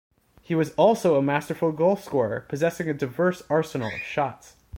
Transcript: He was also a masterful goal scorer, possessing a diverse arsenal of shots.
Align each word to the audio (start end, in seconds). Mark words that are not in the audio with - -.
He 0.41 0.55
was 0.55 0.73
also 0.77 1.13
a 1.15 1.21
masterful 1.21 1.71
goal 1.71 1.95
scorer, 1.95 2.39
possessing 2.49 2.89
a 2.89 2.93
diverse 2.95 3.43
arsenal 3.51 3.89
of 3.93 3.99
shots. 4.01 4.55